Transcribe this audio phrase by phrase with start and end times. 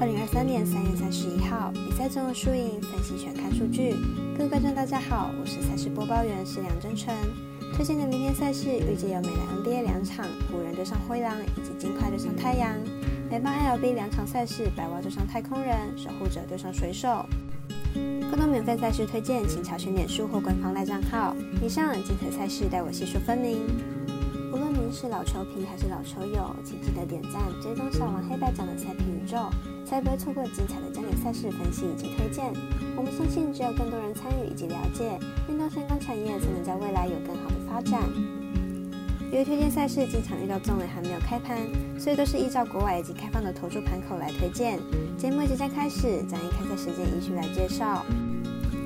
[0.00, 3.96] 二零二三年三月三十一号，比赛中的输赢分析全看数据。
[4.36, 7.12] 各位观众大家好，我是赛事播报员是梁真纯。
[7.74, 12.76] 推荐的明天赛事预计有美篮 NBA 两场，湖人对上灰狼，以及金块对上太阳。
[13.28, 17.26] 美邦 LB 两场赛事，白袜对上太空人，守护者对上水手。
[17.92, 21.34] 更多免费赛事推荐，请查询脸书或官方赖账号。
[21.60, 23.58] 以上精彩赛事，待我细数分明。
[24.90, 29.36] 是老球皮还是老球友，请记得点赞、追踪小王黑白奖的赛评宇宙，
[29.84, 32.52] 才不会错过精彩的焦点赛事分析以及推荐。
[32.96, 38.02] 我们相信，只有更多人参与以及了解运动相关产业，才能在未来有更好的发展。
[39.30, 41.58] 由于推荐赛事经常遇到中尾还没有开盘，
[42.00, 44.80] 所以都是依照国外以及开放的投注盘口来推荐。
[45.18, 48.04] 节目即将开始，将以开赛时间依序来介绍。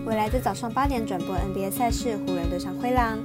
[0.05, 3.19] 未来在早上八点转播 NBA 赛事，湖人对上灰狼。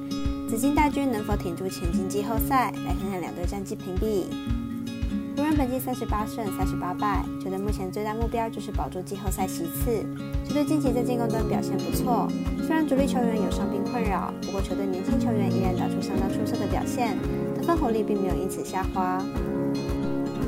[0.48, 2.72] 紫金大军能否挺住前进季后赛？
[2.86, 4.28] 来看看两队战绩评比。
[5.36, 10.06] 湖人本季三十八胜三十八败，球队目前最大目标就是保住季后赛席次。
[10.48, 12.30] 球队近期在进攻端表现不错，
[12.66, 17.18] 虽然主力球员有伤病困扰，不过球队年轻球员依然打出相当出色的表现，
[17.54, 19.22] 得分火力并没有因此下滑。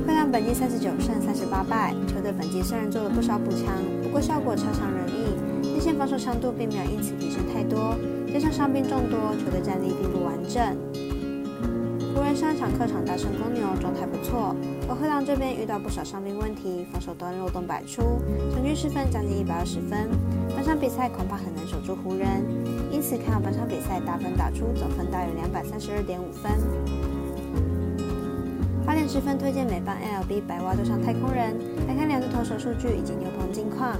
[0.06, 7.94] 灰狼本季三十九胜三十八败，球队本季虽然做了不少补强，不过效果差强人意，内线防守强度并没有因此提升太多。
[8.32, 10.62] 加上伤病众多，球队战力并不完整。
[12.14, 14.54] 湖人上一场客场大胜公牛，状态不错。
[14.88, 18.02] 而灰狼这边遇到不少伤病问题，防守端漏洞百出，
[18.52, 20.08] 场均失分将近一百二十分。
[20.54, 22.44] 本场比赛恐怕很难守住湖人，
[22.92, 26.52] 因此看好本场比赛大分打出，总分大约两百三十二点五分。
[28.84, 31.54] 八点十分推荐美邦 LB 白袜对上太空人，
[31.86, 33.96] 来看两队投手数据以及牛棚近况。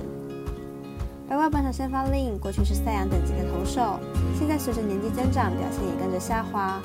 [1.30, 4.00] 白袜本场先发令，过去是赛扬等级的投手，
[4.36, 6.82] 现在随着年纪增长，表现也跟着下滑。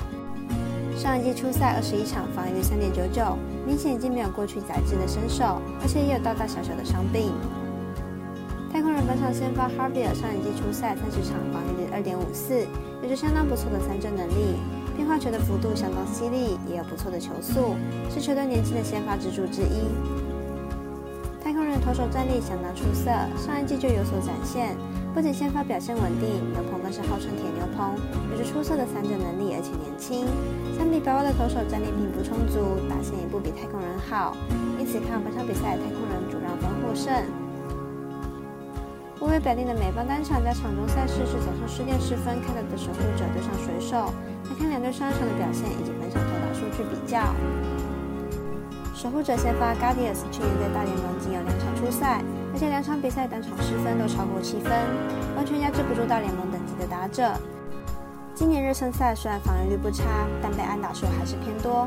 [0.96, 7.32] 上一季初赛二十一场，防御率三点九九，明显已经没有过去载质的身手，而且也有大大小小的伤病。
[8.72, 12.54] 太空人本场先发 Harvey，上一季初赛三十场，防御率二点五四，
[13.02, 14.54] 有着相当不错的三振能力，
[14.94, 17.74] 变化球的幅度相当犀利，也有不错的球速，
[18.14, 19.90] 是球队年轻的先发支柱之一。
[21.46, 23.06] 太空人投手战力相当出色，
[23.38, 24.74] 上一季就有所展现。
[25.14, 27.94] 不仅先发表现稳定，牛棚更是号称铁牛棚，
[28.32, 30.26] 有着出色的三振能力，而且年轻。
[30.74, 34.34] 相比白袜的投手战力并不充足，打线也不比太空人好，
[34.74, 37.14] 因此看本场比赛太空人主让分获胜。
[39.22, 44.10] 微微表定的美邦单场在场中赛事是早上十点十分开打的守护者对上水手，
[44.50, 47.22] 来看两队上一场的表现以及本场投打数据比较。
[49.06, 52.20] 守护者先发 Guardians 去年在大联盟仅有两场出赛，
[52.52, 54.72] 而且两场比赛单场失分都超过七分，
[55.36, 57.30] 完全压制不住大联盟等级的打者。
[58.34, 60.02] 今年热身赛虽然防御率不差，
[60.42, 61.86] 但被安打数还是偏多。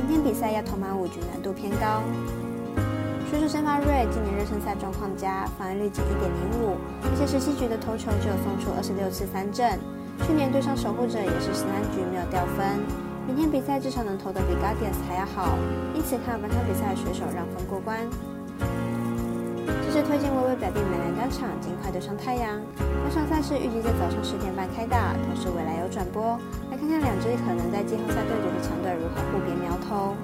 [0.00, 2.00] 明天比赛要投满五局，难度偏高。
[3.28, 9.78] 水手先发瑞今年热身赛状况佳，防御率仅一点零五，而且十七局的投球就有送出二十六次三振。
[10.26, 12.80] 去年对上守护者也是十三局没有掉分。
[13.26, 15.58] 明天比赛至少能投得比 Guardians 还要好，
[15.94, 17.98] 因此看本场比赛水手让分过关。
[19.66, 22.54] 这是推荐微微表弟美兰单场，尽快对上太阳。
[22.78, 26.38] 本场赛事预计在早上十点半开打，同时未来有转播。
[26.70, 30.14] 来看看两支可能在季后赛对决的强队如何互别苗头。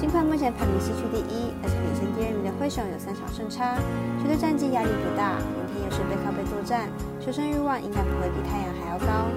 [0.00, 3.76] 尽快目前排名西区第一，而且领先第二名的灰熊有三场胜差，
[4.16, 5.36] 球队战绩压力不大。
[5.60, 6.88] 明天又是背靠背作战，
[7.20, 9.28] 求胜欲望应该不会比太阳还要高。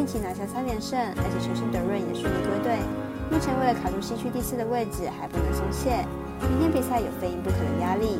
[0.00, 2.72] 近期拿下三连胜，而且球星德润也顺利归队。
[3.28, 5.92] 目前为了卡住西区第四的位置，还不能松懈。
[6.40, 8.16] 明天比赛有非赢不可的压力。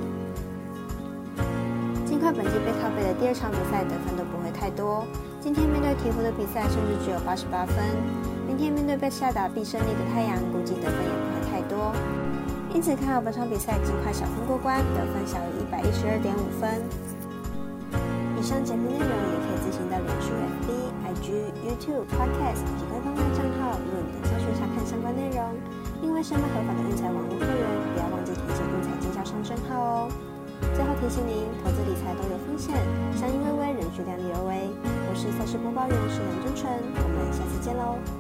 [2.04, 5.08] 尽快本季背靠背的第二场比赛得分都不会太多。
[5.40, 7.80] 今天面对鹈鹕的比赛甚至只有八十八分。
[8.44, 11.96] 明天面对被下打必胜利的太阳，估计得分也不会太多。
[12.76, 16.76] 因此看好本场比赛尽快小分过关，得分小于一百一十二点五分。
[18.36, 20.89] 以上节目内容也可以自行到脸书 FB。
[21.10, 25.42] IG、YouTube、Podcast 以及官方账号，论等搜寻查看相关内容。
[26.02, 30.08] 另外，身为合法的运财网络会员，不要忘记填写运财经销商账号哦。
[30.72, 32.76] 最后提醒您，投资理财都有风险，
[33.16, 34.70] 相依为微，人需量力而为。
[35.10, 38.19] 我是赛事播报员，石梁真纯，我们下次见喽。